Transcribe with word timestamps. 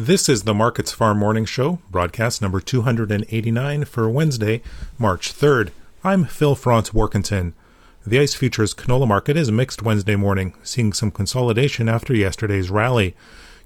This 0.00 0.30
is 0.30 0.44
the 0.44 0.54
Markets 0.54 0.92
Farm 0.92 1.18
Morning 1.18 1.44
Show, 1.44 1.78
broadcast 1.90 2.40
number 2.40 2.58
289 2.58 3.84
for 3.84 4.08
Wednesday, 4.08 4.62
March 4.96 5.30
3rd. 5.30 5.72
I'm 6.02 6.24
Phil 6.24 6.54
Franz 6.54 6.88
Warkentin. 6.88 7.52
The 8.06 8.18
ICE 8.18 8.32
futures 8.32 8.72
canola 8.72 9.06
market 9.06 9.36
is 9.36 9.52
mixed 9.52 9.82
Wednesday 9.82 10.16
morning, 10.16 10.54
seeing 10.62 10.94
some 10.94 11.10
consolidation 11.10 11.86
after 11.86 12.14
yesterday's 12.14 12.70
rally. 12.70 13.14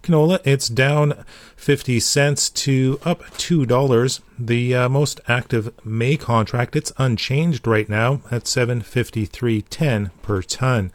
Canola, 0.03 0.41
it's 0.45 0.67
down 0.69 1.25
50 1.55 2.01
cents 2.01 2.51
to 2.51 2.98
up 3.05 3.23
$2. 3.37 4.21
The 4.37 4.75
uh, 4.75 4.89
most 4.89 5.21
active 5.29 5.73
May 5.85 6.16
contract, 6.16 6.75
it's 6.75 6.93
unchanged 6.98 7.64
right 7.64 7.89
now 7.89 8.23
at 8.32 8.43
753.10 8.43 10.11
per 10.23 10.43
ton. 10.43 10.91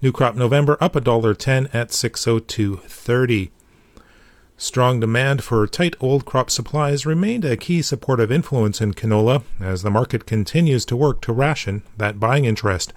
New 0.00 0.12
crop 0.12 0.34
November 0.34 0.78
up 0.80 0.94
$1.10 0.94 1.74
at 1.74 1.88
602.30. 1.90 3.50
Strong 4.60 4.98
demand 4.98 5.44
for 5.44 5.64
tight 5.68 5.94
old 6.00 6.24
crop 6.24 6.50
supplies 6.50 7.06
remained 7.06 7.44
a 7.44 7.56
key 7.56 7.80
supportive 7.80 8.32
influence 8.32 8.80
in 8.80 8.92
canola 8.92 9.44
as 9.60 9.82
the 9.82 9.90
market 9.90 10.26
continues 10.26 10.84
to 10.86 10.96
work 10.96 11.20
to 11.20 11.32
ration 11.32 11.84
that 11.96 12.18
buying 12.18 12.44
interest. 12.44 12.92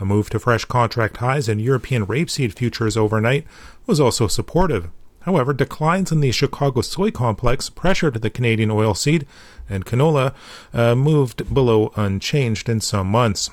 A 0.00 0.04
move 0.04 0.28
to 0.30 0.40
fresh 0.40 0.64
contract 0.64 1.18
highs 1.18 1.48
in 1.48 1.60
European 1.60 2.04
rapeseed 2.04 2.58
futures 2.58 2.96
overnight 2.96 3.46
was 3.86 4.00
also 4.00 4.26
supportive. 4.26 4.90
However, 5.20 5.52
declines 5.52 6.10
in 6.10 6.18
the 6.18 6.32
Chicago 6.32 6.80
soy 6.80 7.12
complex 7.12 7.70
pressured 7.70 8.14
the 8.14 8.28
Canadian 8.28 8.70
oilseed, 8.70 9.24
and 9.70 9.86
canola 9.86 10.34
uh, 10.72 10.96
moved 10.96 11.54
below 11.54 11.92
unchanged 11.94 12.68
in 12.68 12.80
some 12.80 13.06
months. 13.06 13.50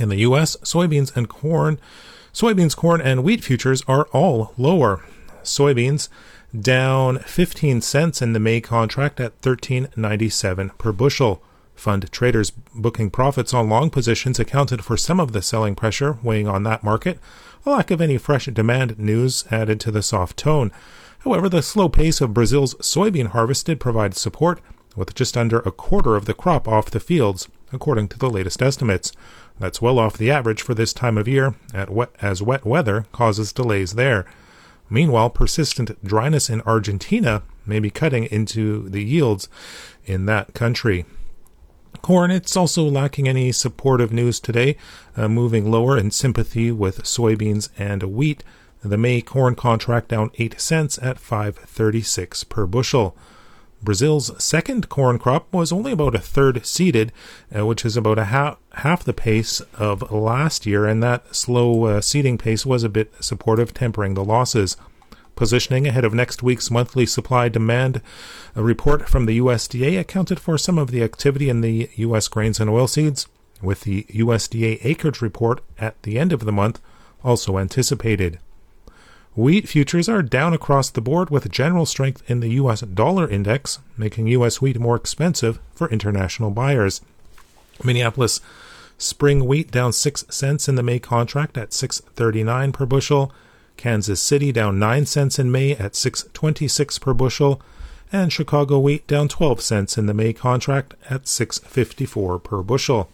In 0.00 0.08
the 0.08 0.18
U.S., 0.18 0.56
soybeans 0.64 1.16
and 1.16 1.28
corn, 1.28 1.78
soybeans, 2.32 2.74
corn, 2.74 3.00
and 3.00 3.22
wheat 3.22 3.44
futures 3.44 3.84
are 3.86 4.06
all 4.06 4.52
lower. 4.58 5.04
Soybeans 5.44 6.08
down 6.60 7.18
15 7.20 7.80
cents 7.80 8.22
in 8.22 8.32
the 8.32 8.40
May 8.40 8.60
contract 8.60 9.20
at 9.20 9.40
13.97 9.40 10.78
per 10.78 10.92
bushel. 10.92 11.42
Fund 11.74 12.10
traders 12.12 12.52
booking 12.74 13.10
profits 13.10 13.52
on 13.52 13.68
long 13.68 13.90
positions 13.90 14.38
accounted 14.38 14.84
for 14.84 14.96
some 14.96 15.18
of 15.18 15.32
the 15.32 15.42
selling 15.42 15.74
pressure 15.74 16.18
weighing 16.22 16.46
on 16.46 16.62
that 16.62 16.84
market. 16.84 17.18
A 17.66 17.70
lack 17.70 17.90
of 17.90 18.00
any 18.00 18.18
fresh 18.18 18.46
demand 18.46 18.98
news 18.98 19.44
added 19.50 19.80
to 19.80 19.90
the 19.90 20.02
soft 20.02 20.36
tone. 20.36 20.70
However, 21.20 21.48
the 21.48 21.62
slow 21.62 21.88
pace 21.88 22.20
of 22.20 22.34
Brazil's 22.34 22.74
soybean 22.74 23.28
harvest 23.28 23.66
did 23.66 23.80
provide 23.80 24.14
support, 24.14 24.60
with 24.94 25.14
just 25.14 25.36
under 25.36 25.58
a 25.60 25.72
quarter 25.72 26.14
of 26.14 26.26
the 26.26 26.34
crop 26.34 26.68
off 26.68 26.90
the 26.90 27.00
fields, 27.00 27.48
according 27.72 28.08
to 28.08 28.18
the 28.18 28.30
latest 28.30 28.62
estimates. 28.62 29.10
That's 29.58 29.82
well 29.82 29.98
off 29.98 30.18
the 30.18 30.30
average 30.30 30.62
for 30.62 30.74
this 30.74 30.92
time 30.92 31.16
of 31.18 31.26
year, 31.26 31.54
wet, 31.88 32.10
as 32.20 32.42
wet 32.42 32.64
weather 32.64 33.06
causes 33.10 33.52
delays 33.52 33.94
there. 33.94 34.26
Meanwhile, 34.94 35.30
persistent 35.30 35.90
dryness 36.04 36.48
in 36.48 36.60
Argentina 36.60 37.42
may 37.66 37.80
be 37.80 37.90
cutting 37.90 38.26
into 38.26 38.88
the 38.88 39.02
yields 39.02 39.48
in 40.04 40.26
that 40.26 40.54
country. 40.54 41.04
Corn, 42.00 42.30
it's 42.30 42.56
also 42.56 42.84
lacking 42.84 43.26
any 43.26 43.50
supportive 43.50 44.12
news 44.12 44.38
today, 44.38 44.76
uh, 45.16 45.26
moving 45.26 45.68
lower 45.68 45.98
in 45.98 46.12
sympathy 46.12 46.70
with 46.70 47.02
soybeans 47.02 47.70
and 47.76 48.04
wheat. 48.04 48.44
The 48.84 48.96
May 48.96 49.20
corn 49.20 49.56
contract 49.56 50.10
down 50.10 50.30
8 50.38 50.60
cents 50.60 50.96
at 51.02 51.18
536 51.18 52.44
per 52.44 52.64
bushel. 52.64 53.16
Brazil's 53.84 54.42
second 54.42 54.88
corn 54.88 55.18
crop 55.18 55.52
was 55.52 55.70
only 55.70 55.92
about 55.92 56.14
a 56.14 56.18
third 56.20 56.64
seeded, 56.64 57.12
uh, 57.56 57.66
which 57.66 57.84
is 57.84 57.96
about 57.96 58.18
a 58.18 58.24
half, 58.24 58.56
half 58.72 59.04
the 59.04 59.12
pace 59.12 59.60
of 59.78 60.10
last 60.10 60.64
year, 60.64 60.86
and 60.86 61.02
that 61.02 61.34
slow 61.34 61.84
uh, 61.84 62.00
seeding 62.00 62.38
pace 62.38 62.64
was 62.64 62.82
a 62.82 62.88
bit 62.88 63.12
supportive, 63.20 63.74
tempering 63.74 64.14
the 64.14 64.24
losses. 64.24 64.76
Positioning 65.36 65.86
ahead 65.86 66.04
of 66.04 66.14
next 66.14 66.42
week's 66.42 66.70
monthly 66.70 67.04
supply 67.04 67.48
demand 67.48 68.00
report 68.54 69.08
from 69.08 69.26
the 69.26 69.38
USDA 69.38 69.98
accounted 69.98 70.38
for 70.40 70.56
some 70.56 70.78
of 70.78 70.90
the 70.90 71.02
activity 71.02 71.48
in 71.50 71.60
the 71.60 71.90
U.S. 71.96 72.28
grains 72.28 72.60
and 72.60 72.70
oilseeds, 72.70 73.26
with 73.60 73.82
the 73.82 74.04
USDA 74.04 74.78
acreage 74.82 75.20
report 75.20 75.60
at 75.78 76.00
the 76.04 76.18
end 76.18 76.32
of 76.32 76.44
the 76.44 76.52
month 76.52 76.80
also 77.24 77.58
anticipated. 77.58 78.38
Wheat 79.36 79.68
futures 79.68 80.08
are 80.08 80.22
down 80.22 80.54
across 80.54 80.90
the 80.90 81.00
board 81.00 81.28
with 81.28 81.50
general 81.50 81.86
strength 81.86 82.22
in 82.30 82.38
the 82.38 82.50
US 82.50 82.82
dollar 82.82 83.28
index, 83.28 83.80
making 83.96 84.28
US 84.28 84.60
wheat 84.60 84.78
more 84.78 84.94
expensive 84.94 85.58
for 85.74 85.88
international 85.90 86.52
buyers. 86.52 87.00
Minneapolis 87.82 88.40
spring 88.96 89.44
wheat 89.44 89.72
down 89.72 89.92
6 89.92 90.24
cents 90.30 90.68
in 90.68 90.76
the 90.76 90.84
May 90.84 91.00
contract 91.00 91.58
at 91.58 91.70
6.39 91.70 92.72
per 92.72 92.86
bushel. 92.86 93.32
Kansas 93.76 94.22
City 94.22 94.52
down 94.52 94.78
9 94.78 95.04
cents 95.04 95.40
in 95.40 95.50
May 95.50 95.72
at 95.72 95.94
6.26 95.94 97.00
per 97.00 97.12
bushel, 97.12 97.60
and 98.12 98.32
Chicago 98.32 98.78
wheat 98.78 99.04
down 99.08 99.26
12 99.26 99.60
cents 99.60 99.98
in 99.98 100.06
the 100.06 100.14
May 100.14 100.32
contract 100.32 100.94
at 101.10 101.24
6.54 101.24 102.40
per 102.40 102.62
bushel. 102.62 103.10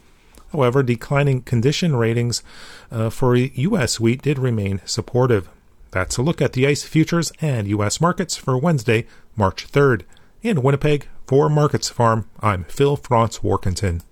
However, 0.53 0.83
declining 0.83 1.41
condition 1.43 1.97
ratings 1.97 2.43
uh, 2.91 3.09
for 3.09 3.35
U.S. 3.35 3.99
wheat 3.99 4.21
did 4.21 4.39
remain 4.39 4.83
supportive. 4.85 5.49
That's 5.91 6.17
a 6.17 6.23
look 6.23 6.41
at 6.41 6.53
the 6.53 6.67
ICE 6.67 6.83
futures 6.83 7.33
and 7.41 7.67
U.S. 7.69 8.01
markets 8.01 8.37
for 8.37 8.57
Wednesday, 8.57 9.07
March 9.37 9.71
3rd. 9.71 10.03
In 10.43 10.63
Winnipeg, 10.63 11.09
for 11.27 11.49
Markets 11.49 11.89
Farm, 11.89 12.29
I'm 12.41 12.65
Phil 12.65 12.97
Franz 12.97 13.39
Warkentin. 13.41 14.03